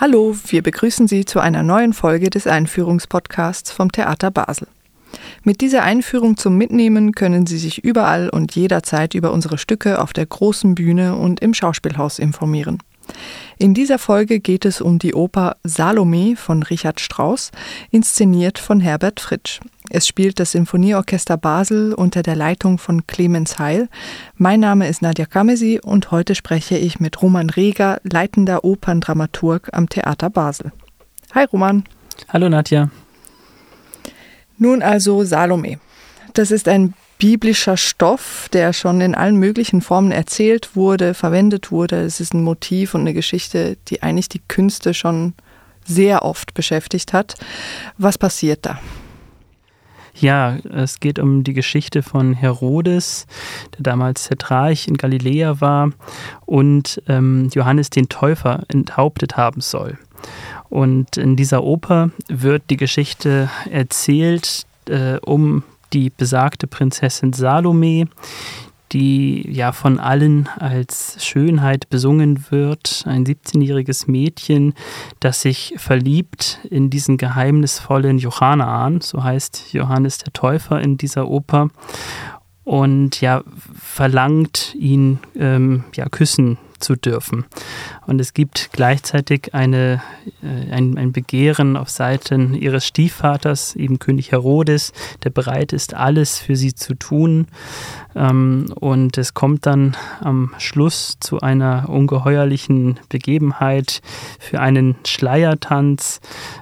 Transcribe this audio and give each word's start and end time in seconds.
Hallo, 0.00 0.34
wir 0.46 0.62
begrüßen 0.62 1.08
Sie 1.08 1.26
zu 1.26 1.40
einer 1.40 1.62
neuen 1.62 1.92
Folge 1.92 2.30
des 2.30 2.46
Einführungspodcasts 2.46 3.70
vom 3.70 3.92
Theater 3.92 4.30
Basel. 4.30 4.66
Mit 5.44 5.60
dieser 5.60 5.82
Einführung 5.82 6.38
zum 6.38 6.56
Mitnehmen 6.56 7.12
können 7.12 7.46
Sie 7.46 7.58
sich 7.58 7.84
überall 7.84 8.30
und 8.30 8.56
jederzeit 8.56 9.12
über 9.12 9.30
unsere 9.30 9.58
Stücke 9.58 10.00
auf 10.00 10.14
der 10.14 10.24
großen 10.24 10.74
Bühne 10.74 11.16
und 11.16 11.40
im 11.40 11.52
Schauspielhaus 11.52 12.18
informieren. 12.18 12.78
In 13.58 13.74
dieser 13.74 13.98
Folge 13.98 14.40
geht 14.40 14.64
es 14.64 14.80
um 14.80 14.98
die 14.98 15.12
Oper 15.12 15.58
Salome 15.64 16.34
von 16.34 16.62
Richard 16.62 16.98
Strauss, 16.98 17.50
inszeniert 17.90 18.58
von 18.58 18.80
Herbert 18.80 19.20
Fritsch. 19.20 19.60
Es 19.92 20.06
spielt 20.06 20.38
das 20.38 20.52
Sinfonieorchester 20.52 21.36
Basel 21.36 21.94
unter 21.94 22.22
der 22.22 22.36
Leitung 22.36 22.78
von 22.78 23.08
Clemens 23.08 23.58
Heil. 23.58 23.88
Mein 24.36 24.60
Name 24.60 24.88
ist 24.88 25.02
Nadja 25.02 25.26
Kamesi 25.26 25.80
und 25.82 26.12
heute 26.12 26.36
spreche 26.36 26.78
ich 26.78 27.00
mit 27.00 27.20
Roman 27.20 27.50
Reger, 27.50 28.00
leitender 28.04 28.62
Operndramaturg 28.64 29.68
am 29.72 29.88
Theater 29.88 30.30
Basel. 30.30 30.70
Hi 31.34 31.44
Roman. 31.44 31.82
Hallo 32.28 32.48
Nadja. 32.48 32.90
Nun 34.58 34.80
also 34.80 35.24
Salome. 35.24 35.80
Das 36.34 36.52
ist 36.52 36.68
ein 36.68 36.94
biblischer 37.18 37.76
Stoff, 37.76 38.48
der 38.52 38.72
schon 38.72 39.00
in 39.00 39.16
allen 39.16 39.36
möglichen 39.36 39.80
Formen 39.80 40.12
erzählt 40.12 40.76
wurde, 40.76 41.14
verwendet 41.14 41.72
wurde. 41.72 42.02
Es 42.02 42.20
ist 42.20 42.32
ein 42.32 42.44
Motiv 42.44 42.94
und 42.94 43.00
eine 43.00 43.12
Geschichte, 43.12 43.76
die 43.88 44.04
eigentlich 44.04 44.28
die 44.28 44.40
Künste 44.46 44.94
schon 44.94 45.34
sehr 45.84 46.24
oft 46.24 46.54
beschäftigt 46.54 47.12
hat. 47.12 47.34
Was 47.98 48.18
passiert 48.18 48.64
da? 48.64 48.78
Ja, 50.14 50.56
es 50.72 51.00
geht 51.00 51.18
um 51.18 51.44
die 51.44 51.54
Geschichte 51.54 52.02
von 52.02 52.34
Herodes, 52.34 53.26
der 53.76 53.82
damals 53.82 54.28
Tetrarch 54.28 54.88
in 54.88 54.96
Galiläa 54.96 55.60
war 55.60 55.90
und 56.46 57.02
ähm, 57.08 57.48
Johannes 57.54 57.90
den 57.90 58.08
Täufer 58.08 58.64
enthauptet 58.68 59.36
haben 59.36 59.60
soll. 59.60 59.98
Und 60.68 61.16
in 61.16 61.36
dieser 61.36 61.64
Oper 61.64 62.10
wird 62.28 62.64
die 62.70 62.76
Geschichte 62.76 63.50
erzählt 63.70 64.66
äh, 64.88 65.16
um 65.18 65.62
die 65.92 66.10
besagte 66.10 66.66
Prinzessin 66.66 67.32
Salome, 67.32 68.06
die 68.92 69.48
ja 69.50 69.72
von 69.72 69.98
allen 69.98 70.48
als 70.58 71.24
Schönheit 71.24 71.88
besungen 71.90 72.50
wird. 72.50 73.04
Ein 73.06 73.24
17-jähriges 73.24 74.10
Mädchen, 74.10 74.74
das 75.20 75.42
sich 75.42 75.74
verliebt 75.76 76.58
in 76.68 76.90
diesen 76.90 77.16
geheimnisvollen 77.16 78.18
Johannaan, 78.18 79.00
so 79.00 79.22
heißt 79.22 79.72
Johannes 79.72 80.18
der 80.18 80.32
Täufer 80.32 80.80
in 80.80 80.96
dieser 80.96 81.28
Oper, 81.28 81.68
und 82.64 83.20
ja, 83.20 83.42
verlangt 83.74 84.74
ihn 84.78 85.18
ähm, 85.34 85.84
ja 85.94 86.08
küssen 86.08 86.58
zu 86.80 86.96
dürfen. 86.96 87.44
Und 88.06 88.20
es 88.20 88.34
gibt 88.34 88.70
gleichzeitig 88.72 89.54
eine, 89.54 90.02
äh, 90.42 90.72
ein, 90.72 90.98
ein 90.98 91.12
Begehren 91.12 91.76
auf 91.76 91.90
Seiten 91.90 92.54
ihres 92.54 92.86
Stiefvaters, 92.86 93.76
eben 93.76 93.98
König 93.98 94.32
Herodes, 94.32 94.92
der 95.22 95.30
bereit 95.30 95.72
ist, 95.72 95.94
alles 95.94 96.38
für 96.38 96.56
sie 96.56 96.74
zu 96.74 96.94
tun. 96.94 97.46
Ähm, 98.14 98.72
und 98.80 99.18
es 99.18 99.34
kommt 99.34 99.66
dann 99.66 99.96
am 100.20 100.54
Schluss 100.58 101.16
zu 101.20 101.40
einer 101.40 101.88
ungeheuerlichen 101.88 102.98
Begebenheit 103.08 104.00
für 104.38 104.60
einen 104.60 104.96
Schleiertanz, 105.06 106.20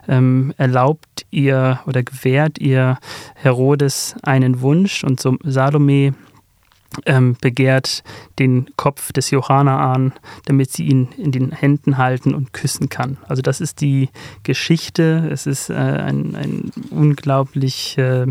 ähm, 0.08 0.52
erlaubt 0.58 1.26
ihr 1.30 1.80
oder 1.86 2.02
gewährt 2.02 2.58
ihr 2.58 2.98
Herodes 3.34 4.16
einen 4.22 4.60
Wunsch 4.60 5.04
und 5.04 5.22
Salome 5.44 6.14
ähm, 7.06 7.36
begehrt 7.40 8.02
den 8.38 8.70
Kopf 8.76 9.12
des 9.12 9.30
Johanna 9.30 9.92
an, 9.92 10.12
damit 10.46 10.72
sie 10.72 10.86
ihn 10.86 11.08
in 11.16 11.32
den 11.32 11.52
Händen 11.52 11.98
halten 11.98 12.34
und 12.34 12.52
küssen 12.52 12.88
kann. 12.88 13.18
Also 13.28 13.42
das 13.42 13.60
ist 13.60 13.80
die 13.80 14.08
Geschichte. 14.42 15.28
Es 15.30 15.46
ist 15.46 15.70
äh, 15.70 15.74
ein, 15.74 16.34
ein 16.34 16.72
unglaublich 16.90 17.98
äh, 17.98 18.26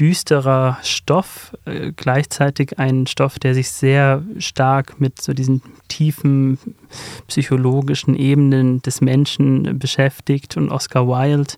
düsterer 0.00 0.78
Stoff, 0.82 1.54
äh, 1.66 1.92
gleichzeitig 1.94 2.78
ein 2.78 3.06
Stoff, 3.06 3.38
der 3.38 3.54
sich 3.54 3.70
sehr 3.70 4.22
stark 4.38 4.98
mit 4.98 5.20
so 5.20 5.34
diesen 5.34 5.62
tiefen 5.88 6.58
psychologischen 7.28 8.16
Ebenen 8.16 8.80
des 8.80 9.02
Menschen 9.02 9.78
beschäftigt. 9.78 10.56
Und 10.56 10.70
Oscar 10.70 11.06
Wilde 11.06 11.52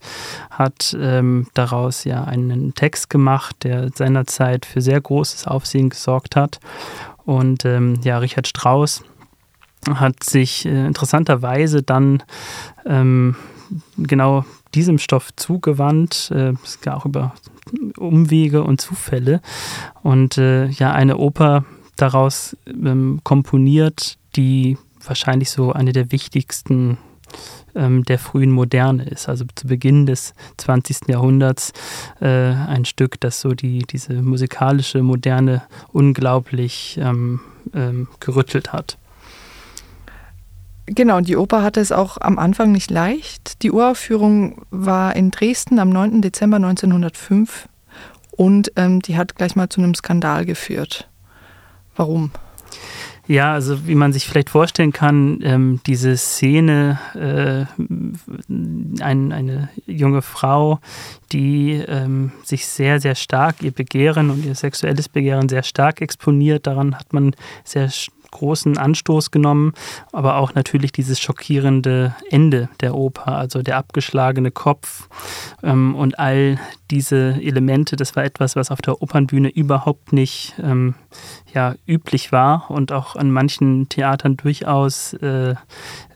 hat 0.51 0.97
ähm, 1.01 1.47
daraus 1.55 2.03
ja 2.03 2.25
einen 2.25 2.75
Text 2.75 3.09
gemacht, 3.11 3.57
der 3.63 3.91
seinerzeit 3.95 4.67
für 4.67 4.81
sehr 4.81 5.01
großes 5.01 5.47
Aufsehen 5.47 5.89
gesorgt 5.91 6.35
hat. 6.35 6.59
Und 7.25 7.65
ähm, 7.65 8.01
ja, 8.03 8.19
Richard 8.19 8.49
Strauss 8.49 9.05
hat 9.89 10.25
sich 10.25 10.67
äh, 10.67 10.87
interessanterweise 10.87 11.85
dann 11.85 12.25
ähm, 12.85 13.37
genau 13.97 14.45
diesem 14.75 14.99
Stoff 14.99 15.35
zugewandt. 15.37 16.31
Äh, 16.35 16.55
es 16.65 16.81
ging 16.81 16.93
auch 16.93 17.07
über 17.07 17.35
Umwege 17.97 18.63
und 18.65 18.81
Zufälle. 18.81 19.41
Und 20.03 20.39
äh, 20.39 20.67
ja, 20.67 20.93
eine 20.93 21.19
Oper 21.19 21.65
daraus 21.97 22.57
ähm, 22.67 23.21
komponiert, 23.23 24.19
die 24.37 24.77
wahrscheinlich 25.05 25.51
so 25.51 25.73
eine 25.73 25.93
der 25.93 26.13
wichtigsten 26.13 26.99
ähm, 27.75 28.05
der 28.05 28.19
frühen 28.19 28.51
Moderne 28.51 29.05
ist. 29.05 29.29
Also 29.29 29.45
zu 29.55 29.67
Beginn 29.67 30.07
des 30.07 30.35
20. 30.59 31.09
Jahrhunderts 31.09 31.73
äh, 32.21 32.27
ein 32.27 32.85
Stück, 32.85 33.21
das 33.21 33.41
so 33.41 33.51
die, 33.51 33.81
diese 33.81 34.23
musikalische 34.23 35.03
Moderne 35.03 35.63
unglaublich 35.93 36.99
ähm, 37.01 37.41
ähm 37.75 38.09
gerüttelt 38.21 38.73
hat. 38.73 38.99
Genau, 40.95 41.23
die 41.23 41.39
Oper 41.39 41.63
hatte 41.63 41.81
es 41.81 41.91
auch 41.91 42.19
am 42.21 42.39
Anfang 42.39 42.71
nicht 42.71 42.91
leicht. 42.91 43.63
Die 43.63 43.71
Uraufführung 43.71 44.67
war 44.71 45.17
in 45.17 45.31
Dresden 45.31 45.79
am 45.79 45.89
9. 45.89 46.21
Dezember 46.21 46.57
1905 46.57 47.67
und 48.33 48.73
ähm, 48.77 49.01
die 49.01 49.17
hat 49.17 49.35
gleich 49.37 49.57
mal 49.57 49.71
zu 49.71 49.81
einem 49.81 49.95
Skandal 49.95 50.45
geführt. 50.45 51.09
Warum? 51.97 52.31
Ja, 53.27 53.55
also 53.55 53.87
wie 53.87 53.95
man 53.95 54.13
sich 54.13 54.27
vielleicht 54.27 54.51
vorstellen 54.51 54.93
kann, 54.93 55.39
ähm, 55.43 55.81
diese 55.87 56.17
Szene, 56.19 56.99
äh, 57.15 57.65
ein, 59.03 59.33
eine 59.33 59.71
junge 59.87 60.21
Frau, 60.21 60.79
die 61.31 61.73
ähm, 61.89 62.33
sich 62.43 62.67
sehr, 62.67 63.01
sehr 63.01 63.15
stark 63.15 63.63
ihr 63.63 63.71
Begehren 63.71 64.29
und 64.29 64.45
ihr 64.45 64.55
sexuelles 64.55 65.09
Begehren 65.09 65.49
sehr 65.49 65.63
stark 65.63 66.03
exponiert, 66.03 66.67
daran 66.67 66.97
hat 66.97 67.15
man 67.15 67.35
sehr 67.65 67.89
großen 68.33 68.77
Anstoß 68.77 69.31
genommen, 69.31 69.73
aber 70.11 70.37
auch 70.37 70.55
natürlich 70.55 70.91
dieses 70.91 71.21
schockierende 71.21 72.17
Ende 72.31 72.69
der 72.81 72.95
Oper, 72.97 73.37
also 73.39 73.63
der 73.63 73.77
abgeschlagene 73.77 74.51
Kopf 74.51 75.09
ähm, 75.63 75.95
und 75.95 76.19
all 76.19 76.59
diese 76.91 77.39
Elemente, 77.41 77.97
das 77.97 78.17
war 78.17 78.25
etwas, 78.25 78.57
was 78.57 78.71
auf 78.71 78.83
der 78.83 79.01
Opernbühne 79.01 79.49
überhaupt 79.49 80.13
nicht 80.13 80.55
ähm, 80.63 80.95
ja, 81.53 81.75
üblich 81.87 82.33
war 82.33 82.71
und 82.71 82.93
auch 82.93 83.17
an 83.17 83.31
manchen 83.31 83.89
Theatern 83.89 84.37
durchaus 84.37 85.13
äh, 85.15 85.55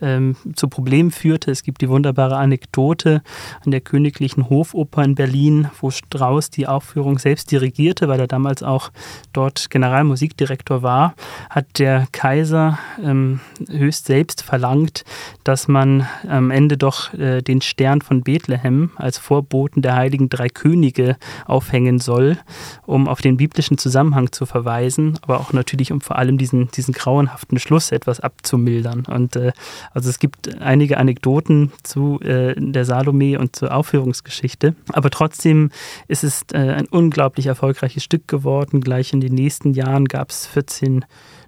ähm, 0.01 0.37
zu 0.55 0.69
Problemen 0.69 1.11
führte. 1.11 1.51
Es 1.51 1.63
gibt 1.63 1.83
die 1.83 1.89
wunderbare 1.89 2.37
Anekdote 2.37 3.23
an 3.65 3.71
der 3.71 3.81
Königlichen 3.81 4.49
Hofoper 4.49 5.05
in 5.05 5.15
Berlin, 5.15 5.71
wo 5.81 5.91
Strauss 5.91 6.51
die 6.51 6.67
Aufführung 6.67 7.19
selbst 7.19 7.51
dirigierte, 7.51 8.09
weil 8.09 8.21
er 8.21 8.27
damals 8.27 8.63
auch 8.63 8.91
dort 9.33 9.71
Generalmusikdirektor 9.71 10.83
war, 10.83 11.15
hat 11.51 11.79
der 11.79 12.07
Kaiser 12.13 12.79
ähm, 13.03 13.41
höchst 13.69 14.07
selbst 14.07 14.43
verlangt, 14.43 15.05
dass 15.45 15.69
man 15.69 16.07
am 16.29 16.51
Ende 16.51 16.77
doch 16.77 17.13
äh, 17.15 17.43
den 17.43 17.61
Stern 17.61 18.01
von 18.01 18.23
Bethlehem 18.23 18.93
als 18.97 19.19
Vorboten 19.19 19.83
der 19.83 19.97
heiligen 19.97 20.29
drei 20.29 20.49
Könige 20.49 21.17
aufhängen 21.45 21.99
soll, 21.99 22.39
um 22.87 23.09
auf 23.09 23.21
den 23.21 23.37
biblischen 23.37 23.79
Zusammenhang 23.79 24.33
zu 24.33 24.47
verweisen 24.47 24.86
aber 25.23 25.41
auch 25.41 25.53
natürlich, 25.53 25.93
um 25.93 26.01
vor 26.01 26.17
allem 26.17 26.39
diesen, 26.39 26.69
diesen 26.71 26.95
grauenhaften 26.95 27.59
Schluss 27.59 27.93
etwas 27.93 28.21
abzumildern. 28.21 29.05
Und 29.07 29.37
äh, 29.37 29.53
also 29.93 30.09
es 30.11 30.19
gibt 30.19 30.61
einige 30.61 30.99
Anekdoten 30.99 31.73
zu 31.83 32.21
äh, 32.21 32.55
der 32.57 32.85
Salome 32.85 33.39
und 33.39 33.57
zur 33.57 33.75
Aufführungsgeschichte. 33.75 34.75
Aber 34.93 35.11
trotzdem 35.11 35.71
ist 36.09 36.25
es 36.25 36.43
äh, 36.53 36.59
ein 36.59 36.87
unglaublich 36.87 37.47
erfolgreiches 37.47 38.05
Stück 38.05 38.29
geworden. 38.29 38.81
Gleich 38.81 39.13
in 39.13 39.21
den 39.21 39.35
nächsten 39.35 39.75
Jahren 39.75 40.07
gab 40.07 40.31
es 40.31 40.47
14 40.47 41.05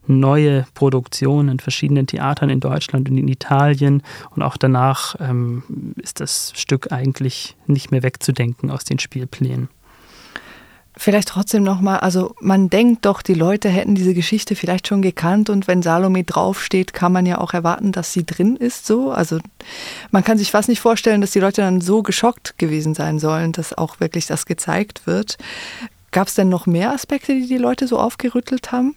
neue 0.08 0.64
Produktionen 0.74 1.50
in 1.50 1.58
verschiedenen 1.60 2.06
Theatern 2.06 2.50
in 2.50 2.60
Deutschland 2.60 3.08
und 3.08 3.18
in 3.18 3.28
Italien. 3.28 4.02
Und 4.30 4.42
auch 4.42 4.56
danach 4.56 5.16
ähm, 5.20 5.94
ist 5.96 6.20
das 6.20 6.52
Stück 6.56 6.92
eigentlich 6.92 7.56
nicht 7.66 7.90
mehr 7.90 8.02
wegzudenken 8.02 8.70
aus 8.70 8.84
den 8.84 8.98
Spielplänen. 8.98 9.68
Vielleicht 11.00 11.28
trotzdem 11.28 11.62
nochmal, 11.62 12.00
also 12.00 12.34
man 12.40 12.70
denkt 12.70 13.06
doch, 13.06 13.22
die 13.22 13.34
Leute 13.34 13.68
hätten 13.68 13.94
diese 13.94 14.14
Geschichte 14.14 14.56
vielleicht 14.56 14.88
schon 14.88 15.00
gekannt 15.00 15.48
und 15.48 15.68
wenn 15.68 15.80
Salome 15.80 16.24
draufsteht, 16.24 16.92
kann 16.92 17.12
man 17.12 17.24
ja 17.24 17.38
auch 17.38 17.54
erwarten, 17.54 17.92
dass 17.92 18.12
sie 18.12 18.26
drin 18.26 18.56
ist 18.56 18.84
so. 18.84 19.12
Also 19.12 19.38
man 20.10 20.24
kann 20.24 20.38
sich 20.38 20.50
fast 20.50 20.68
nicht 20.68 20.80
vorstellen, 20.80 21.20
dass 21.20 21.30
die 21.30 21.38
Leute 21.38 21.60
dann 21.60 21.80
so 21.80 22.02
geschockt 22.02 22.58
gewesen 22.58 22.94
sein 22.94 23.20
sollen, 23.20 23.52
dass 23.52 23.78
auch 23.78 24.00
wirklich 24.00 24.26
das 24.26 24.44
gezeigt 24.44 25.06
wird. 25.06 25.38
Gab 26.10 26.26
es 26.26 26.34
denn 26.34 26.48
noch 26.48 26.66
mehr 26.66 26.92
Aspekte, 26.92 27.32
die 27.32 27.46
die 27.46 27.58
Leute 27.58 27.86
so 27.86 27.96
aufgerüttelt 28.00 28.72
haben? 28.72 28.96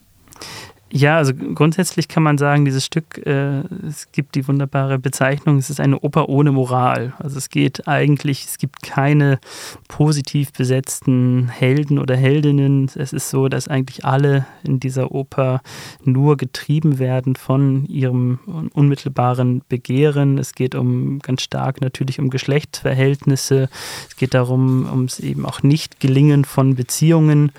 Ja, 0.94 1.18
also 1.18 1.34
grundsätzlich 1.34 2.10
kann 2.10 2.22
man 2.22 2.38
sagen, 2.38 2.66
dieses 2.66 2.86
Stück, 2.86 3.26
äh, 3.26 3.62
es 3.88 4.12
gibt 4.12 4.36
die 4.36 4.46
wunderbare 4.46 5.00
Bezeichnung, 5.00 5.58
es 5.58 5.70
ist 5.70 5.80
eine 5.80 5.98
Oper 6.00 6.28
ohne 6.28 6.52
Moral. 6.52 7.14
Also 7.18 7.38
es 7.38 7.50
geht 7.50 7.88
eigentlich, 7.88 8.44
es 8.46 8.58
gibt 8.58 8.84
keine 8.84 9.40
positiv 9.88 10.52
besetzten 10.52 11.48
Helden 11.48 11.98
oder 11.98 12.18
Heldinnen. 12.18 12.92
Es 12.94 13.14
ist 13.14 13.30
so, 13.30 13.48
dass 13.48 13.70
eigentlich 13.70 14.04
alle 14.04 14.46
in 14.64 14.82
dieser 14.82 15.14
Oper 15.14 15.62
nur 16.04 16.36
getrieben 16.36 17.00
werden 17.00 17.38
von 17.38 17.86
ihrem 17.86 18.40
unmittelbaren 18.74 19.62
Begehren. 19.70 20.38
Es 20.38 20.56
geht 20.56 20.76
um 20.76 21.20
ganz 21.20 21.44
stark 21.44 21.80
natürlich 21.80 22.20
um 22.20 22.30
Geschlechtsverhältnisse. 22.30 23.70
Es 24.10 24.18
geht 24.18 24.34
darum, 24.34 24.86
ums 24.92 25.22
eben 25.22 25.46
auch 25.46 25.64
Nicht-Gelingen 25.64 26.44
von 26.44 26.76
Beziehungen. 26.76 27.54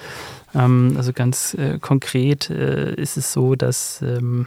Ähm, 0.55 0.95
also 0.97 1.13
ganz 1.13 1.55
äh, 1.55 1.79
konkret 1.79 2.51
äh, 2.51 2.95
ist 2.95 3.17
es 3.17 3.33
so, 3.33 3.55
dass, 3.55 4.03
ähm, 4.03 4.47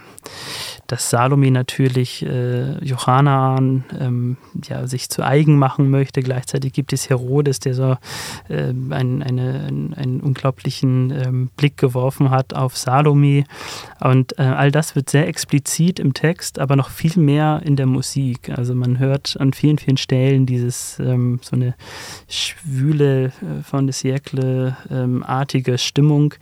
dass 0.86 1.10
Salome 1.10 1.50
natürlich 1.50 2.24
äh, 2.24 2.84
Johannan 2.84 3.84
ähm, 3.98 4.36
ja, 4.68 4.86
sich 4.86 5.08
zu 5.08 5.24
eigen 5.24 5.58
machen 5.58 5.90
möchte. 5.90 6.22
Gleichzeitig 6.22 6.72
gibt 6.72 6.92
es 6.92 7.10
Herodes, 7.10 7.60
der 7.60 7.74
so 7.74 7.96
äh, 8.48 8.68
einen, 8.90 9.22
eine, 9.22 9.64
einen, 9.96 10.20
unglaublichen 10.20 11.10
ähm, 11.10 11.50
Blick 11.56 11.76
geworfen 11.76 12.30
hat 12.30 12.54
auf 12.54 12.76
Salome. 12.76 13.44
Und 14.00 14.38
äh, 14.38 14.42
all 14.42 14.70
das 14.70 14.94
wird 14.94 15.10
sehr 15.10 15.26
explizit 15.26 15.98
im 15.98 16.14
Text, 16.14 16.58
aber 16.58 16.76
noch 16.76 16.90
viel 16.90 17.16
mehr 17.20 17.62
in 17.64 17.76
der 17.76 17.86
Musik. 17.86 18.50
Also 18.50 18.74
man 18.74 18.98
hört 18.98 19.36
an 19.40 19.52
vielen, 19.52 19.78
vielen 19.78 19.96
Stellen 19.96 20.46
dieses 20.46 20.98
ähm, 21.00 21.40
so 21.42 21.56
eine 21.56 21.74
schwüle 22.28 23.26
äh, 23.26 23.62
von 23.62 23.86
des 23.86 24.00
Siècle-artige 24.00 25.72
ähm, 25.72 25.78
Stimmung, 25.96 26.34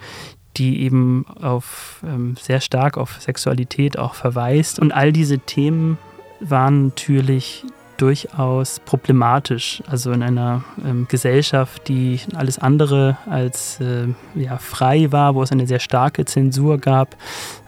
die 0.57 0.83
eben 0.83 1.27
auf 1.41 2.03
ähm, 2.05 2.35
sehr 2.41 2.61
stark 2.61 2.99
auf 2.99 3.21
Sexualität 3.21 3.99
auch 3.99 4.15
verweist. 4.15 4.81
Und 4.81 4.93
all 4.93 5.13
diese 5.13 5.39
Themen 5.39 5.97
waren 6.41 6.87
natürlich 6.87 7.65
durchaus 7.99 8.81
problematisch. 8.81 9.81
Also 9.87 10.11
in 10.11 10.25
einer 10.25 10.65
ähm, 10.85 11.07
Gesellschaft, 11.09 11.87
die 11.87 12.19
alles 12.35 12.59
andere 12.59 13.17
als 13.31 13.81
äh, 13.81 14.09
ja, 14.35 14.59
frei 14.59 15.13
war, 15.13 15.37
wo 15.37 15.43
es 15.45 15.53
eine 15.53 15.69
sehr 15.69 15.79
starke 15.79 16.25
Zensur 16.25 16.79
gab, 16.79 17.17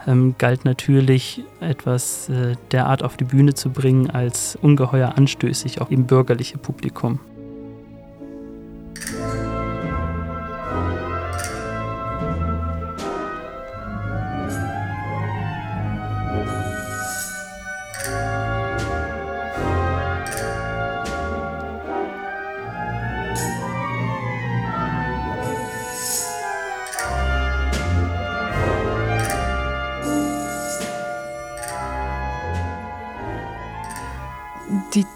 ähm, 0.05 0.35
galt 0.37 0.65
natürlich 0.65 1.43
etwas 1.61 2.27
äh, 2.27 2.55
derart 2.73 3.01
auf 3.01 3.15
die 3.15 3.23
Bühne 3.23 3.53
zu 3.53 3.69
bringen 3.69 4.09
als 4.09 4.57
ungeheuer 4.61 5.13
anstößig, 5.15 5.79
auch 5.79 5.89
im 5.89 6.05
bürgerliche 6.05 6.57
Publikum. 6.57 7.21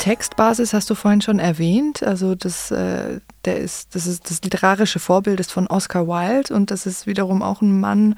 Textbasis 0.01 0.73
hast 0.73 0.89
du 0.89 0.95
vorhin 0.95 1.21
schon 1.21 1.37
erwähnt. 1.37 2.01
Also 2.01 2.33
das, 2.33 2.71
äh, 2.71 3.19
der 3.45 3.57
ist, 3.57 3.93
das 3.93 4.07
ist 4.07 4.31
das 4.31 4.41
literarische 4.41 4.97
Vorbild 4.97 5.39
ist 5.39 5.51
von 5.51 5.67
Oscar 5.67 6.07
Wilde 6.07 6.55
und 6.55 6.71
das 6.71 6.87
ist 6.87 7.05
wiederum 7.05 7.43
auch 7.43 7.61
ein 7.61 7.79
Mann, 7.79 8.15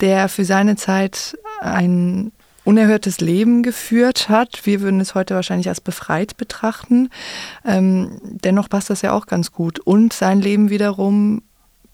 der 0.00 0.28
für 0.28 0.44
seine 0.44 0.76
Zeit 0.76 1.38
ein 1.62 2.30
unerhörtes 2.64 3.20
Leben 3.20 3.62
geführt 3.62 4.28
hat. 4.28 4.66
Wir 4.66 4.82
würden 4.82 5.00
es 5.00 5.14
heute 5.14 5.34
wahrscheinlich 5.34 5.70
als 5.70 5.80
befreit 5.80 6.36
betrachten. 6.36 7.08
Ähm, 7.64 8.20
dennoch 8.22 8.68
passt 8.68 8.90
das 8.90 9.00
ja 9.00 9.12
auch 9.12 9.24
ganz 9.24 9.50
gut. 9.50 9.78
Und 9.78 10.12
sein 10.12 10.42
Leben 10.42 10.68
wiederum 10.68 11.42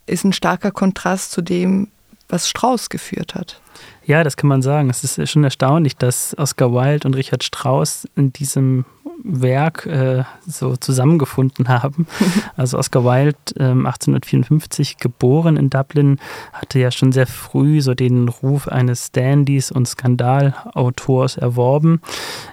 ist 0.07 0.25
ein 0.25 0.33
starker 0.33 0.73
Kontrast 0.73 1.31
zu 1.31 1.41
dem, 1.41 1.87
was 2.29 2.49
Strauss 2.49 2.89
geführt 2.89 3.37
hat. 3.37 3.61
Ja, 4.05 4.25
das 4.25 4.37
kann 4.37 4.49
man 4.49 4.63
sagen. 4.63 4.91
Es 4.91 5.05
ist 5.05 5.31
schon 5.31 5.45
erstaunlich, 5.45 5.97
dass 5.97 6.37
Oscar 6.37 6.73
Wilde 6.73 7.07
und 7.07 7.15
Richard 7.15 7.45
Strauss 7.45 8.09
in 8.17 8.33
diesem 8.33 8.85
Werk 9.25 9.87
äh, 9.87 10.25
so 10.47 10.77
zusammengefunden 10.77 11.69
haben. 11.69 12.07
Also 12.57 12.79
Oscar 12.79 13.05
Wilde, 13.05 13.39
äh, 13.57 13.65
1854 13.65 14.99
geboren 14.99 15.57
in 15.57 15.71
Dublin, 15.71 16.19
hatte 16.53 16.79
ja 16.79 16.91
schon 16.91 17.13
sehr 17.13 17.27
früh 17.27 17.81
so 17.81 17.95
den 17.95 18.29
Ruf 18.29 18.69
eines 18.69 19.13
Dandys 19.13 19.71
und 19.71 19.87
Skandalautors 19.89 21.37
erworben. 21.37 22.01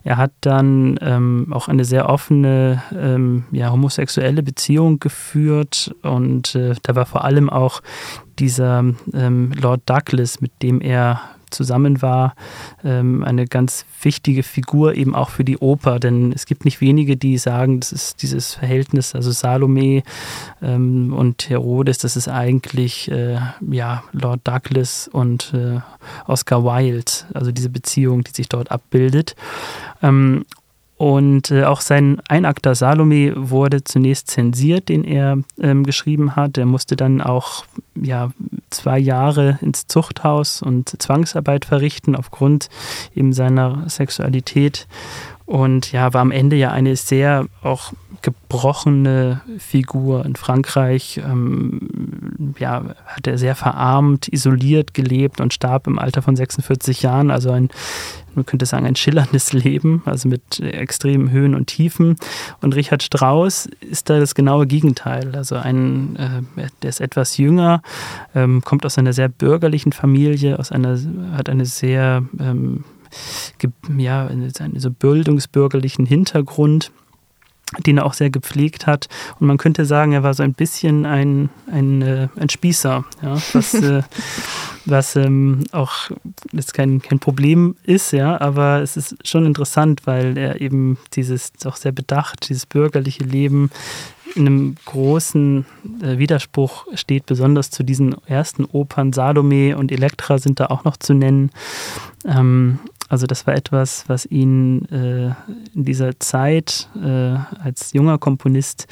Er 0.04 0.18
hat 0.18 0.32
dann 0.42 0.98
ähm, 1.02 1.48
auch 1.52 1.68
eine 1.68 1.84
sehr 1.84 2.10
offene 2.10 2.82
ähm, 2.96 3.46
ja, 3.52 3.72
homosexuelle 3.72 4.44
Beziehung 4.44 5.00
geführt 5.00 5.94
und 6.04 6.56
äh, 6.56 6.76
da 6.84 6.96
war 6.96 7.06
vor 7.06 7.24
allem 7.24 7.50
auch 7.50 7.82
dieser 8.40 8.84
ähm, 9.14 9.52
Lord 9.60 9.82
Douglas, 9.86 10.42
mit 10.42 10.52
dem 10.62 10.82
er 10.82 11.22
zusammen 11.52 12.02
war, 12.02 12.34
ähm, 12.84 13.24
eine 13.24 13.46
ganz 13.46 13.86
wichtige 14.02 14.44
Figur 14.44 14.96
eben 14.96 15.16
auch 15.16 15.30
für 15.30 15.44
die 15.44 15.58
Oper, 15.58 16.00
denn 16.00 16.32
es 16.32 16.46
gibt 16.46 16.66
nicht 16.66 16.82
wenige, 16.82 17.18
die 17.18 17.38
sagen, 17.38 17.80
das 17.80 17.92
ist 17.92 18.22
dieses 18.22 18.56
Verhältnis, 18.56 19.16
also 19.16 19.32
Salome 19.32 20.04
ähm, 20.62 21.14
und 21.14 21.50
Herodes, 21.50 21.98
das 21.98 22.16
ist 22.16 22.28
eigentlich 22.28 23.12
äh, 23.12 23.38
ja 23.70 24.04
Lord 24.12 24.42
Douglas 24.44 25.08
und 25.08 25.54
äh, 25.54 25.80
Oscar 26.28 26.64
Wilde, 26.64 27.12
also 27.34 27.52
diese 27.52 27.70
Beziehung, 27.70 28.24
die 28.24 28.32
sich 28.32 28.50
dort 28.50 28.72
abbildet. 28.72 29.36
Ähm, 30.02 30.46
und 30.98 31.52
äh, 31.52 31.64
auch 31.64 31.82
sein 31.82 32.20
Einakter 32.28 32.74
Salome 32.74 33.34
wurde 33.36 33.84
zunächst 33.84 34.32
zensiert, 34.32 34.90
den 34.90 35.04
er 35.04 35.38
ähm, 35.62 35.84
geschrieben 35.84 36.36
hat. 36.36 36.58
Er 36.58 36.66
musste 36.66 36.96
dann 36.96 37.22
auch 37.22 37.66
ja, 37.96 38.32
zwei 38.70 39.00
Jahre 39.00 39.60
ins 39.62 39.88
Zuchthaus 39.88 40.62
und 40.62 41.02
Zwangsarbeit 41.02 41.66
verrichten 41.66 42.16
aufgrund 42.16 42.70
eben 43.16 43.34
seiner 43.34 43.90
Sexualität. 43.90 44.88
Und 45.46 45.92
ja, 45.94 46.14
war 46.14 46.22
am 46.22 46.32
Ende 46.32 46.58
ja 46.58 46.72
eine 46.72 46.96
sehr 46.96 47.46
auch 47.62 47.94
gebrochene 48.28 49.40
Figur 49.58 50.26
in 50.26 50.36
Frankreich. 50.36 51.22
Ähm, 51.24 52.54
ja, 52.60 52.84
hat 53.06 53.26
er 53.26 53.38
sehr 53.38 53.56
verarmt, 53.56 54.28
isoliert 54.28 54.94
gelebt 54.94 55.40
und 55.40 55.54
starb 55.54 55.88
im 55.88 55.98
Alter 55.98 56.22
von 56.22 56.36
46 56.36 57.04
Jahren. 57.04 57.32
Also 57.32 57.52
ein 57.52 57.70
man 58.36 58.46
könnte 58.46 58.68
sagen, 58.68 58.86
ein 58.86 58.96
schillerndes 58.96 59.52
Leben, 59.54 60.04
also 60.06 60.30
mit 60.30 60.60
extremen 60.60 61.32
Höhen 61.32 61.56
und 61.56 61.68
Tiefen. 61.68 62.18
Und 62.62 62.76
Richard 62.76 63.02
Strauss 63.02 63.68
ist 63.82 64.10
da 64.10 64.20
das 64.20 64.36
genaue 64.36 64.68
Gegenteil. 64.68 65.36
Also 65.36 65.56
ein, 65.56 66.16
äh, 66.18 66.68
der 66.84 66.90
ist 66.90 67.02
etwas 67.02 67.38
jünger, 67.38 67.82
ähm, 68.36 68.62
kommt 68.64 68.86
aus 68.86 68.98
einer 68.98 69.14
sehr 69.14 69.30
bürgerlichen 69.30 69.92
Familie, 69.92 70.60
aus 70.60 70.72
einer, 70.72 71.00
hat 71.36 71.50
eine 71.50 71.66
sehr 71.66 72.24
ähm, 72.40 72.84
ja, 73.98 74.30
so 74.76 74.92
bildungsbürgerlichen 74.92 76.06
Hintergrund 76.06 76.92
den 77.86 77.98
er 77.98 78.06
auch 78.06 78.14
sehr 78.14 78.30
gepflegt 78.30 78.88
hat. 78.88 79.08
Und 79.40 79.48
man 79.48 79.58
könnte 79.58 79.86
sagen, 79.86 80.14
er 80.14 80.24
war 80.24 80.34
so 80.34 80.44
ein 80.44 80.54
bisschen 80.54 81.06
ein, 81.06 81.50
ein, 81.72 82.02
äh, 82.02 82.28
ein 82.38 82.50
Spießer, 82.50 83.04
ja, 83.22 83.38
was, 83.54 83.74
äh, 83.74 84.04
was 84.86 85.16
ähm, 85.16 85.66
auch 85.72 86.10
jetzt 86.54 86.74
kein, 86.74 87.02
kein 87.02 87.20
Problem 87.20 87.76
ist, 87.84 88.14
ja, 88.14 88.40
aber 88.40 88.82
es 88.82 88.96
ist 88.96 89.18
schon 89.28 89.46
interessant, 89.46 90.02
weil 90.06 90.38
er 90.38 90.62
eben 90.62 90.98
dieses 91.14 91.52
auch 91.66 91.76
sehr 91.76 91.92
bedacht, 91.92 92.50
dieses 92.50 92.66
bürgerliche 92.66 93.24
Leben 93.24 93.70
in 94.36 94.48
einem 94.48 94.76
großen 94.86 95.66
äh, 96.02 96.18
Widerspruch 96.18 96.88
steht, 96.94 97.26
besonders 97.26 97.70
zu 97.72 97.84
diesen 97.84 98.16
ersten 98.26 98.66
Opern. 98.66 99.14
Salome 99.14 99.78
und 99.78 99.92
Elektra 99.92 100.38
sind 100.38 100.60
da 100.60 100.68
auch 100.68 100.84
noch 100.84 100.98
zu 100.98 101.14
nennen. 101.14 101.52
Ähm, 102.26 102.80
also 103.10 103.26
das 103.26 103.48
war 103.48 103.56
etwas, 103.56 104.04
was 104.08 104.26
ihn 104.26 104.86
äh, 104.90 105.28
in 105.74 105.86
dieser 105.86 106.20
Zeit 106.20 106.90
äh, 107.02 107.38
als 107.64 107.94
junger 107.94 108.18
Komponist 108.18 108.88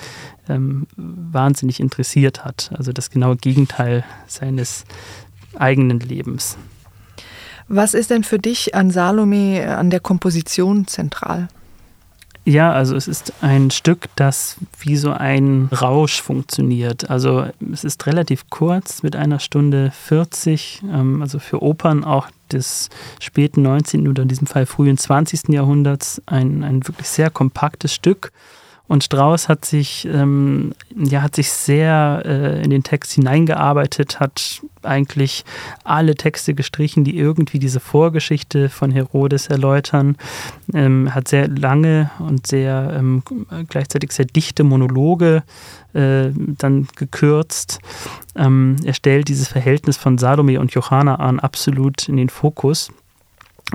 ähm, 0.47 0.87
wahnsinnig 0.95 1.79
interessiert 1.79 2.45
hat. 2.45 2.71
Also 2.75 2.93
das 2.93 3.09
genaue 3.09 3.35
Gegenteil 3.35 4.05
seines 4.27 4.85
eigenen 5.55 5.99
Lebens. 5.99 6.57
Was 7.67 7.93
ist 7.93 8.09
denn 8.11 8.23
für 8.23 8.39
dich 8.39 8.75
an 8.75 8.91
Salome, 8.91 9.59
äh, 9.59 9.65
an 9.65 9.89
der 9.89 9.99
Komposition 9.99 10.87
zentral? 10.87 11.49
Ja, 12.47 12.71
also 12.71 12.95
es 12.95 13.07
ist 13.07 13.33
ein 13.41 13.71
Stück, 13.71 14.05
das 14.15 14.57
wie 14.77 14.97
so 14.97 15.11
ein 15.11 15.67
Rausch 15.71 16.21
funktioniert. 16.21 17.09
Also 17.09 17.47
es 17.73 17.83
ist 17.83 18.05
relativ 18.05 18.51
kurz 18.51 19.01
mit 19.01 19.15
einer 19.15 19.39
Stunde 19.39 19.91
40, 19.91 20.83
ähm, 20.83 21.23
also 21.23 21.39
für 21.39 21.63
Opern 21.63 22.03
auch 22.03 22.27
des 22.51 22.91
späten 23.19 23.63
19. 23.63 24.07
oder 24.07 24.21
in 24.21 24.27
diesem 24.27 24.45
Fall 24.45 24.67
frühen 24.67 24.95
20. 24.95 25.49
Jahrhunderts 25.49 26.21
ein, 26.27 26.63
ein 26.63 26.87
wirklich 26.87 27.07
sehr 27.07 27.31
kompaktes 27.31 27.95
Stück. 27.95 28.31
Und 28.87 29.03
Strauss 29.03 29.49
hat 29.49 29.65
sich, 29.65 30.07
ähm, 30.11 30.73
ja, 30.95 31.21
hat 31.23 31.35
sich 31.35 31.51
sehr 31.51 32.21
äh, 32.25 32.63
in 32.63 32.69
den 32.69 32.83
Text 32.83 33.13
hineingearbeitet, 33.13 34.19
hat 34.19 34.61
eigentlich 34.83 35.43
alle 35.83 36.13
Texte 36.15 36.53
gestrichen, 36.53 37.03
die 37.03 37.17
irgendwie 37.17 37.57
diese 37.57 37.79
Vorgeschichte 37.79 38.69
von 38.69 38.91
Herodes 38.91 39.47
erläutern, 39.47 40.17
ähm, 40.73 41.13
hat 41.15 41.27
sehr 41.27 41.47
lange 41.47 42.11
und 42.19 42.45
sehr 42.45 42.95
ähm, 42.95 43.23
gleichzeitig 43.69 44.11
sehr 44.11 44.25
dichte 44.25 44.63
Monologe 44.63 45.43
äh, 45.93 46.29
dann 46.35 46.87
gekürzt. 46.95 47.79
Ähm, 48.35 48.75
er 48.83 48.93
stellt 48.93 49.29
dieses 49.29 49.47
Verhältnis 49.47 49.97
von 49.97 50.19
Salome 50.19 50.59
und 50.59 50.73
Johanna 50.73 51.15
an 51.15 51.39
absolut 51.39 52.07
in 52.07 52.17
den 52.17 52.29
Fokus. 52.29 52.91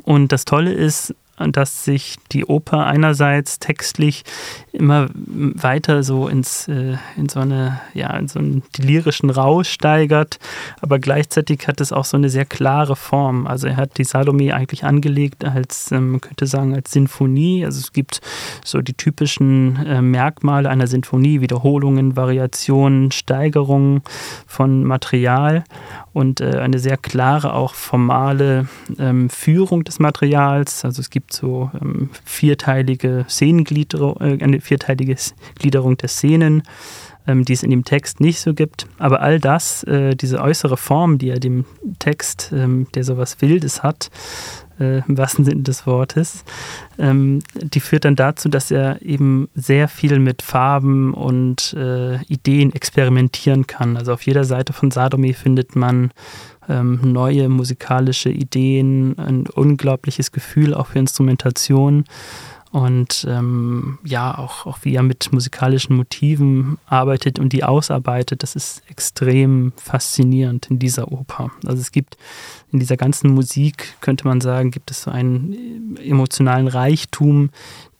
Und 0.04 0.30
das 0.30 0.44
Tolle 0.44 0.72
ist, 0.72 1.14
dass 1.48 1.84
sich 1.84 2.16
die 2.32 2.44
Oper 2.44 2.86
einerseits 2.86 3.58
textlich 3.58 4.24
immer 4.72 5.08
weiter 5.14 6.02
so 6.02 6.28
ins, 6.28 6.68
äh, 6.68 6.96
in 7.16 7.28
so 7.28 7.40
eine, 7.40 7.80
ja, 7.94 8.16
in 8.16 8.28
so 8.28 8.38
einen 8.38 8.62
lyrischen 8.78 9.30
Rausch 9.30 9.70
steigert, 9.70 10.38
aber 10.80 10.98
gleichzeitig 10.98 11.66
hat 11.66 11.80
es 11.80 11.92
auch 11.92 12.04
so 12.04 12.16
eine 12.16 12.28
sehr 12.28 12.44
klare 12.44 12.96
Form. 12.96 13.46
Also 13.46 13.66
er 13.66 13.76
hat 13.76 13.98
die 13.98 14.04
Salome 14.04 14.54
eigentlich 14.54 14.84
angelegt 14.84 15.44
als, 15.44 15.90
ähm, 15.92 16.12
man 16.12 16.20
könnte 16.20 16.46
sagen, 16.46 16.74
als 16.74 16.90
Sinfonie. 16.92 17.64
Also 17.64 17.80
es 17.80 17.92
gibt 17.92 18.20
so 18.64 18.80
die 18.80 18.94
typischen 18.94 19.76
äh, 19.86 20.02
Merkmale 20.02 20.68
einer 20.68 20.86
Sinfonie, 20.86 21.40
Wiederholungen, 21.40 22.16
Variationen, 22.16 23.10
Steigerungen 23.10 24.02
von 24.46 24.84
Material 24.84 25.64
und 26.12 26.40
äh, 26.40 26.58
eine 26.58 26.78
sehr 26.78 26.96
klare, 26.96 27.54
auch 27.54 27.74
formale 27.74 28.68
ähm, 28.98 29.30
Führung 29.30 29.84
des 29.84 29.98
Materials. 29.98 30.84
Also 30.84 31.00
es 31.00 31.10
gibt 31.10 31.32
so 31.32 31.70
ähm, 31.80 32.10
vierteilige 32.24 33.24
Szenengliederung, 33.28 34.16
äh, 34.20 34.42
eine 34.42 34.60
vierteilige 34.60 35.16
Gliederung 35.58 35.96
der 35.96 36.08
Szenen, 36.08 36.62
ähm, 37.26 37.44
die 37.44 37.52
es 37.52 37.62
in 37.62 37.70
dem 37.70 37.84
Text 37.84 38.20
nicht 38.20 38.40
so 38.40 38.54
gibt. 38.54 38.86
Aber 38.98 39.20
all 39.20 39.38
das, 39.38 39.84
äh, 39.84 40.16
diese 40.16 40.40
äußere 40.40 40.76
Form, 40.76 41.18
die 41.18 41.30
er 41.30 41.38
dem 41.38 41.64
Text, 41.98 42.50
ähm, 42.52 42.86
der 42.94 43.04
sowas 43.04 43.40
Wildes 43.40 43.82
hat, 43.82 44.10
äh, 44.80 45.02
im 45.06 45.18
wahrsten 45.18 45.44
Sinne 45.44 45.62
des 45.62 45.86
Wortes, 45.86 46.44
ähm, 46.98 47.40
die 47.54 47.80
führt 47.80 48.04
dann 48.04 48.16
dazu, 48.16 48.48
dass 48.48 48.70
er 48.70 49.02
eben 49.02 49.48
sehr 49.54 49.88
viel 49.88 50.18
mit 50.18 50.42
Farben 50.42 51.14
und 51.14 51.74
äh, 51.74 52.22
Ideen 52.24 52.72
experimentieren 52.72 53.66
kann. 53.66 53.96
Also 53.96 54.12
auf 54.12 54.22
jeder 54.22 54.44
Seite 54.44 54.72
von 54.72 54.90
Sadome 54.90 55.34
findet 55.34 55.76
man 55.76 56.10
ähm, 56.68 57.00
neue 57.02 57.48
musikalische 57.48 58.30
Ideen, 58.30 59.18
ein 59.18 59.46
unglaubliches 59.46 60.32
Gefühl 60.32 60.74
auch 60.74 60.88
für 60.88 60.98
Instrumentation 60.98 62.04
und 62.72 63.26
ähm, 63.28 63.98
ja, 64.04 64.38
auch, 64.38 64.64
auch 64.64 64.78
wie 64.82 64.94
er 64.94 65.02
mit 65.02 65.32
musikalischen 65.32 65.96
Motiven 65.96 66.78
arbeitet 66.86 67.40
und 67.40 67.52
die 67.52 67.64
ausarbeitet, 67.64 68.44
das 68.44 68.54
ist 68.54 68.82
extrem 68.88 69.72
faszinierend 69.76 70.70
in 70.70 70.78
dieser 70.78 71.10
Oper. 71.10 71.50
Also 71.66 71.80
es 71.80 71.90
gibt 71.90 72.16
in 72.70 72.78
dieser 72.78 72.96
ganzen 72.96 73.30
Musik, 73.34 73.94
könnte 74.00 74.26
man 74.26 74.40
sagen, 74.40 74.70
gibt 74.70 74.92
es 74.92 75.02
so 75.02 75.10
einen 75.10 75.96
emotionalen 75.96 76.68
Reichtum, 76.68 77.50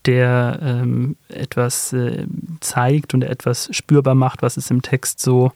der 0.05 0.59
ähm, 0.61 1.17
etwas 1.27 1.91
äh, 1.91 2.25
zeigt 2.61 3.13
und 3.13 3.23
etwas 3.23 3.67
spürbar 3.71 4.15
macht, 4.15 4.41
was 4.41 4.55
es 4.55 4.71
im 4.71 4.81
Text 4.81 5.19
so 5.19 5.51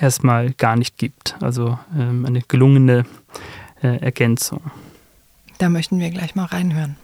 erstmal 0.00 0.50
gar 0.54 0.74
nicht 0.74 0.98
gibt. 0.98 1.36
Also 1.40 1.78
ähm, 1.96 2.26
eine 2.26 2.42
gelungene 2.42 3.04
äh, 3.80 3.96
Ergänzung. 3.98 4.60
Da 5.58 5.68
möchten 5.68 6.00
wir 6.00 6.10
gleich 6.10 6.34
mal 6.34 6.46
reinhören. 6.46 6.96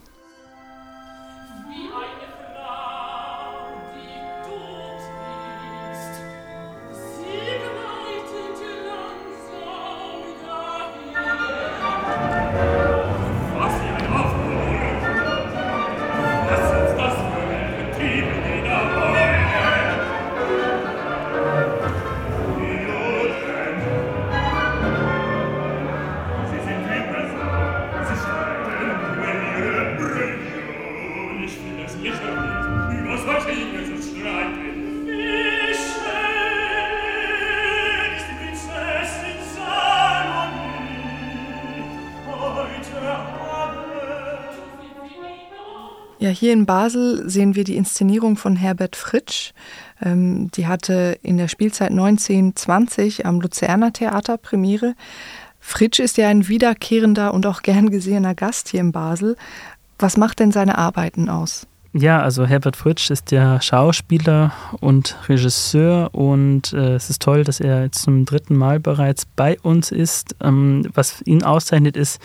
Ja, 46.19 46.31
hier 46.31 46.55
in 46.55 46.65
Basel 46.65 47.29
sehen 47.29 47.55
wir 47.55 47.65
die 47.65 47.77
Inszenierung 47.77 48.37
von 48.37 48.57
Herbert 48.57 48.97
Fritsch. 48.97 49.53
Ähm, 50.03 50.51
die 50.53 50.67
hatte 50.67 51.19
in 51.23 51.37
der 51.37 51.49
Spielzeit 51.49 51.91
1920 51.91 53.27
am 53.27 53.41
Luzerner 53.41 53.93
Theater 53.93 54.39
Premiere. 54.39 54.95
Fritsch 55.61 56.01
ist 56.01 56.17
ja 56.17 56.29
ein 56.29 56.49
wiederkehrender 56.49 57.35
und 57.35 57.47
auch 57.47 57.63
gern 57.63 57.91
gesehener 57.91 58.35
Gast 58.35 58.69
hier 58.71 58.81
in 58.81 58.93
Basel. 58.93 59.37
Was 59.99 60.17
macht 60.17 60.41
denn 60.41 60.53
seine 60.53 60.79
Arbeiten 60.79 61.29
aus? 61.29 61.67
Ja, 61.99 62.21
also 62.21 62.45
Herbert 62.45 62.77
Fritsch 62.77 63.11
ist 63.11 63.31
der 63.31 63.63
Schauspieler 63.63 64.53
und 64.81 65.17
Regisseur 65.31 66.15
und 66.15 66.75
äh, 66.75 66.97
es 66.97 67.09
ist 67.09 67.23
toll, 67.23 67.43
dass 67.43 67.59
er 67.59 67.85
jetzt 67.85 68.03
zum 68.03 68.27
dritten 68.27 68.55
Mal 68.55 68.81
bereits 68.81 69.25
bei 69.25 69.59
uns 69.61 69.93
ist. 69.93 70.37
Ähm, 70.43 70.87
was 70.93 71.23
ihn 71.23 71.43
auszeichnet, 71.43 71.97
ist 71.97 72.21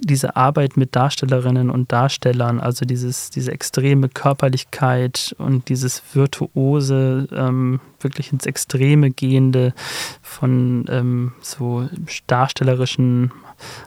diese 0.00 0.34
Arbeit 0.34 0.78
mit 0.78 0.96
Darstellerinnen 0.96 1.68
und 1.68 1.92
Darstellern, 1.92 2.58
also 2.58 2.86
dieses, 2.86 3.28
diese 3.28 3.52
extreme 3.52 4.08
Körperlichkeit 4.08 5.36
und 5.36 5.68
dieses 5.68 6.02
virtuose, 6.14 7.28
ähm, 7.32 7.80
wirklich 8.00 8.32
ins 8.32 8.46
Extreme 8.46 9.10
gehende 9.10 9.74
von 10.22 10.86
ähm, 10.88 11.32
so 11.42 11.86
darstellerischen 12.28 13.30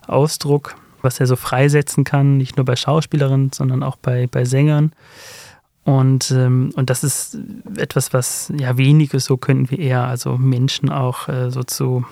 Ausdruck 0.05 0.75
was 1.05 1.21
er 1.21 1.27
so 1.27 1.37
freisetzen 1.37 2.03
kann, 2.03 2.35
nicht 2.35 2.57
nur 2.57 2.65
bei 2.65 2.75
Schauspielerinnen, 2.75 3.51
sondern 3.53 3.81
auch 3.81 3.95
bei, 3.95 4.27
bei 4.27 4.43
Sängern. 4.43 4.91
Und, 5.85 6.31
ähm, 6.31 6.71
und 6.75 6.89
das 6.89 7.03
ist 7.03 7.37
etwas, 7.77 8.11
was 8.11 8.51
ja 8.57 8.75
wenige 8.75 9.19
so 9.19 9.37
könnten 9.37 9.69
wie 9.69 9.79
er, 9.79 10.05
also 10.05 10.37
Menschen 10.37 10.89
auch 10.89 11.29
äh, 11.29 11.51
so 11.51 11.63
zu, 11.63 12.03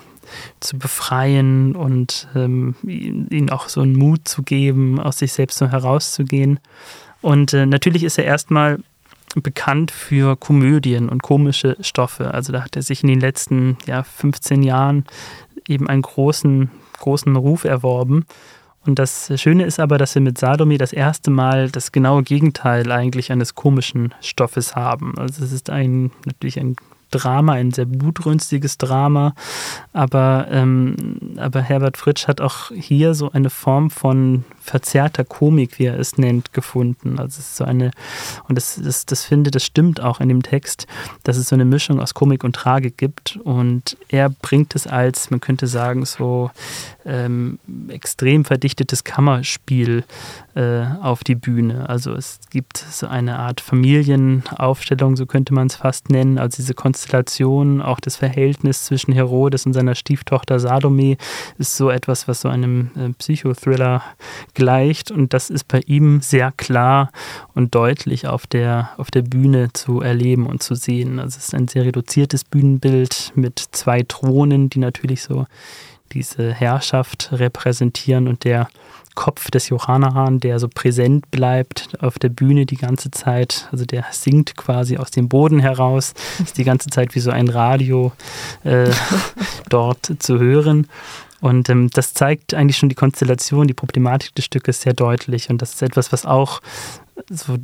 zu 0.60 0.78
befreien 0.78 1.74
und 1.74 2.28
ähm, 2.36 2.76
ihnen 2.84 3.50
auch 3.50 3.68
so 3.68 3.80
einen 3.80 3.96
Mut 3.96 4.28
zu 4.28 4.44
geben, 4.44 5.00
aus 5.00 5.18
sich 5.18 5.32
selbst 5.32 5.58
so 5.58 5.66
herauszugehen. 5.66 6.60
Und 7.20 7.52
äh, 7.52 7.66
natürlich 7.66 8.04
ist 8.04 8.16
er 8.16 8.24
erstmal 8.24 8.78
bekannt 9.34 9.90
für 9.90 10.36
Komödien 10.36 11.08
und 11.08 11.22
komische 11.22 11.76
Stoffe. 11.80 12.32
Also 12.32 12.52
da 12.52 12.62
hat 12.62 12.76
er 12.76 12.82
sich 12.82 13.02
in 13.02 13.08
den 13.08 13.20
letzten 13.20 13.76
ja, 13.86 14.02
15 14.02 14.62
Jahren 14.62 15.04
eben 15.66 15.88
einen 15.88 16.02
großen, 16.02 16.70
großen 16.98 17.34
Ruf 17.36 17.64
erworben. 17.64 18.26
Und 18.86 18.98
das 18.98 19.32
Schöne 19.40 19.64
ist 19.64 19.80
aber, 19.80 19.98
dass 19.98 20.14
wir 20.14 20.22
mit 20.22 20.38
Salome 20.38 20.78
das 20.78 20.92
erste 20.92 21.30
Mal 21.30 21.70
das 21.70 21.92
genaue 21.92 22.22
Gegenteil 22.22 22.92
eigentlich 22.92 23.32
eines 23.32 23.54
komischen 23.54 24.14
Stoffes 24.20 24.76
haben. 24.76 25.14
Also 25.16 25.44
es 25.44 25.52
ist 25.52 25.70
ein 25.70 26.10
natürlich 26.26 26.60
ein 26.60 26.76
Drama, 27.18 27.52
ein 27.52 27.70
sehr 27.70 27.84
blutrünstiges 27.84 28.78
Drama. 28.78 29.34
Aber, 29.92 30.46
ähm, 30.50 30.96
aber 31.36 31.62
Herbert 31.62 31.96
Fritsch 31.96 32.26
hat 32.26 32.40
auch 32.40 32.70
hier 32.72 33.14
so 33.14 33.30
eine 33.30 33.50
Form 33.50 33.90
von 33.90 34.44
verzerrter 34.60 35.24
Komik, 35.24 35.78
wie 35.78 35.84
er 35.84 35.98
es 35.98 36.18
nennt, 36.18 36.52
gefunden. 36.52 37.18
Also 37.18 37.38
es 37.38 37.50
ist 37.50 37.56
so 37.56 37.64
eine, 37.64 37.90
und 38.48 38.56
das, 38.56 38.80
das, 38.82 39.06
das 39.06 39.24
finde, 39.24 39.50
das 39.50 39.64
stimmt 39.64 40.00
auch 40.00 40.20
in 40.20 40.28
dem 40.28 40.42
Text, 40.42 40.86
dass 41.22 41.36
es 41.36 41.50
so 41.50 41.54
eine 41.54 41.64
Mischung 41.64 42.00
aus 42.00 42.14
Komik 42.14 42.44
und 42.44 42.56
Tragik 42.56 42.96
gibt. 42.96 43.38
Und 43.44 43.96
er 44.08 44.30
bringt 44.30 44.74
es 44.74 44.86
als, 44.86 45.30
man 45.30 45.40
könnte 45.40 45.66
sagen, 45.66 46.04
so 46.04 46.50
ähm, 47.04 47.58
extrem 47.88 48.44
verdichtetes 48.44 49.04
Kammerspiel 49.04 50.04
äh, 50.54 50.84
auf 51.02 51.24
die 51.24 51.34
Bühne. 51.34 51.88
Also 51.88 52.14
es 52.14 52.40
gibt 52.50 52.78
so 52.78 53.06
eine 53.06 53.38
Art 53.38 53.60
Familienaufstellung, 53.60 55.16
so 55.16 55.26
könnte 55.26 55.52
man 55.52 55.66
es 55.66 55.76
fast 55.76 56.10
nennen. 56.10 56.38
Also 56.38 56.56
diese 56.56 56.74
Konstellation, 56.74 57.03
auch 57.12 58.00
das 58.00 58.16
Verhältnis 58.16 58.84
zwischen 58.84 59.12
Herodes 59.12 59.66
und 59.66 59.72
seiner 59.72 59.94
Stieftochter 59.94 60.58
Salome 60.60 61.16
ist 61.58 61.76
so 61.76 61.90
etwas, 61.90 62.28
was 62.28 62.40
so 62.40 62.48
einem 62.48 62.90
äh, 62.96 63.10
Psychothriller 63.18 64.02
gleicht. 64.54 65.10
Und 65.10 65.32
das 65.34 65.50
ist 65.50 65.68
bei 65.68 65.80
ihm 65.86 66.20
sehr 66.20 66.52
klar 66.52 67.10
und 67.54 67.74
deutlich 67.74 68.26
auf 68.26 68.46
der, 68.46 68.90
auf 68.96 69.10
der 69.10 69.22
Bühne 69.22 69.72
zu 69.72 70.00
erleben 70.00 70.46
und 70.46 70.62
zu 70.62 70.74
sehen. 70.74 71.18
Also 71.18 71.38
es 71.38 71.46
ist 71.46 71.54
ein 71.54 71.68
sehr 71.68 71.84
reduziertes 71.84 72.44
Bühnenbild 72.44 73.32
mit 73.34 73.58
zwei 73.58 74.02
Thronen, 74.02 74.70
die 74.70 74.78
natürlich 74.78 75.22
so 75.22 75.46
diese 76.14 76.52
Herrschaft 76.52 77.30
repräsentieren 77.32 78.28
und 78.28 78.44
der 78.44 78.68
Kopf 79.14 79.50
des 79.50 79.68
Johannahahn, 79.68 80.40
der 80.40 80.58
so 80.58 80.68
präsent 80.68 81.30
bleibt 81.30 82.02
auf 82.02 82.18
der 82.18 82.28
Bühne 82.28 82.66
die 82.66 82.76
ganze 82.76 83.10
Zeit. 83.10 83.68
Also 83.70 83.84
der 83.84 84.04
singt 84.10 84.56
quasi 84.56 84.96
aus 84.96 85.10
dem 85.10 85.28
Boden 85.28 85.60
heraus, 85.60 86.14
ist 86.42 86.58
die 86.58 86.64
ganze 86.64 86.90
Zeit 86.90 87.14
wie 87.14 87.20
so 87.20 87.30
ein 87.30 87.48
Radio 87.48 88.12
äh, 88.64 88.90
dort 89.68 90.12
zu 90.18 90.38
hören. 90.38 90.88
Und 91.40 91.68
ähm, 91.68 91.90
das 91.90 92.14
zeigt 92.14 92.54
eigentlich 92.54 92.78
schon 92.78 92.88
die 92.88 92.94
Konstellation, 92.94 93.68
die 93.68 93.74
Problematik 93.74 94.34
des 94.34 94.46
Stückes 94.46 94.80
sehr 94.80 94.94
deutlich. 94.94 95.50
Und 95.50 95.60
das 95.60 95.74
ist 95.74 95.82
etwas, 95.82 96.10
was 96.10 96.24
auch 96.26 96.60
so 97.30 97.56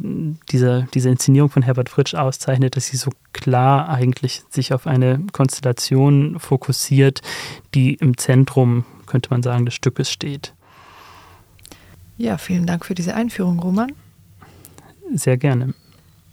diese, 0.50 0.86
diese 0.94 1.08
Inszenierung 1.08 1.50
von 1.50 1.62
Herbert 1.62 1.88
Fritsch 1.88 2.14
auszeichnet, 2.14 2.76
dass 2.76 2.86
sie 2.86 2.96
so 2.96 3.10
klar 3.32 3.88
eigentlich 3.88 4.42
sich 4.50 4.72
auf 4.72 4.86
eine 4.86 5.20
Konstellation 5.32 6.38
fokussiert, 6.38 7.22
die 7.74 7.94
im 7.94 8.16
Zentrum, 8.16 8.84
könnte 9.06 9.30
man 9.30 9.42
sagen, 9.42 9.64
des 9.64 9.74
Stückes 9.74 10.10
steht. 10.10 10.54
Ja, 12.16 12.38
vielen 12.38 12.66
Dank 12.66 12.84
für 12.84 12.94
diese 12.94 13.14
Einführung, 13.14 13.58
Roman. 13.58 13.92
Sehr 15.14 15.36
gerne. 15.36 15.74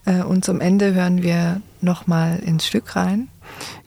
Äh, 0.06 0.24
und 0.24 0.46
zum 0.46 0.62
Ende 0.62 0.94
hören 0.94 1.24
wir 1.24 1.62
nochmal 1.82 2.40
ins 2.40 2.68
Stück 2.68 2.96
rein. 2.96 3.30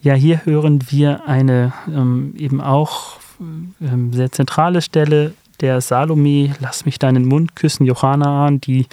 Ja, 0.03 0.15
hier 0.15 0.45
hören 0.45 0.81
wir 0.89 1.27
eine 1.29 1.73
ähm, 1.89 2.35
eben 2.37 2.61
auch 2.61 3.19
ähm, 3.41 4.13
sehr 4.13 4.33
zentrale 4.33 4.83
Stelle 4.83 5.35
der 5.61 5.81
Salome, 5.81 6.55
lass 6.61 6.85
mich 6.85 6.99
deinen 6.99 7.27
Mund 7.27 7.57
küssen, 7.57 7.87
Johanna 7.87 8.47
an, 8.47 8.61
die 8.61 8.87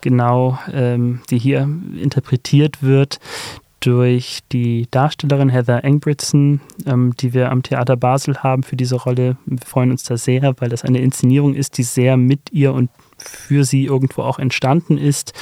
genau, 0.00 0.58
ähm, 0.72 1.20
die 1.30 1.38
hier 1.38 1.68
interpretiert 2.00 2.82
wird 2.82 3.18
durch 3.80 4.40
die 4.52 4.86
Darstellerin 4.90 5.48
Heather 5.48 5.82
Engbritson, 5.82 6.60
ähm, 6.86 7.14
die 7.18 7.34
wir 7.34 7.50
am 7.50 7.62
Theater 7.62 7.96
Basel 7.96 8.38
haben 8.38 8.62
für 8.62 8.76
diese 8.76 8.96
Rolle. 8.96 9.36
Wir 9.44 9.58
freuen 9.66 9.90
uns 9.90 10.04
da 10.04 10.16
sehr, 10.16 10.54
weil 10.58 10.68
das 10.68 10.84
eine 10.84 11.00
Inszenierung 11.00 11.54
ist, 11.54 11.78
die 11.78 11.82
sehr 11.82 12.16
mit 12.16 12.52
ihr 12.52 12.72
und 12.72 12.90
für 13.18 13.64
sie 13.64 13.84
irgendwo 13.84 14.22
auch 14.22 14.38
entstanden 14.38 14.98
ist. 14.98 15.32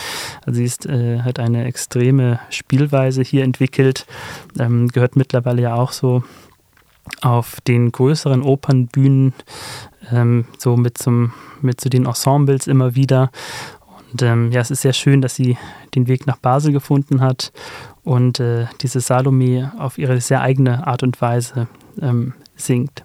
Also 0.46 0.58
sie 0.58 0.64
ist, 0.64 0.86
äh, 0.86 1.20
hat 1.20 1.38
eine 1.38 1.64
extreme 1.64 2.40
Spielweise 2.48 3.22
hier 3.22 3.44
entwickelt, 3.44 4.06
ähm, 4.58 4.88
gehört 4.88 5.16
mittlerweile 5.16 5.62
ja 5.62 5.74
auch 5.74 5.92
so 5.92 6.22
auf 7.22 7.60
den 7.62 7.92
größeren 7.92 8.42
Opernbühnen 8.42 9.34
ähm, 10.12 10.46
so 10.58 10.76
mit, 10.76 10.98
zum, 10.98 11.32
mit 11.60 11.80
zu 11.80 11.90
den 11.90 12.06
Ensembles 12.06 12.66
immer 12.66 12.94
wieder. 12.94 13.30
Und 14.12 14.22
ähm, 14.22 14.50
ja, 14.50 14.60
es 14.60 14.70
ist 14.70 14.82
sehr 14.82 14.92
schön, 14.92 15.20
dass 15.20 15.34
sie 15.34 15.56
den 15.94 16.08
Weg 16.08 16.26
nach 16.26 16.38
Basel 16.38 16.72
gefunden 16.72 17.20
hat 17.20 17.52
und 18.02 18.40
äh, 18.40 18.66
diese 18.80 19.00
Salome 19.00 19.72
auf 19.78 19.98
ihre 19.98 20.20
sehr 20.20 20.40
eigene 20.40 20.86
Art 20.86 21.02
und 21.02 21.20
Weise 21.20 21.68
ähm, 22.00 22.34
singt. 22.56 23.04